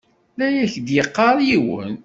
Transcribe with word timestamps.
La 0.37 0.45
ak-d-yeɣɣar 0.63 1.37
yiwen. 1.47 1.95